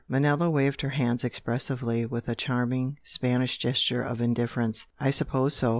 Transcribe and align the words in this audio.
Manella 0.09 0.49
waved 0.49 0.81
her 0.81 0.89
hands 0.89 1.23
expressively 1.23 2.07
with 2.07 2.27
a 2.27 2.33
charming 2.33 2.97
Spanish 3.03 3.59
gesture 3.59 4.01
of 4.01 4.19
indifference. 4.19 4.87
"I 4.99 5.11
suppose 5.11 5.53
so! 5.55 5.69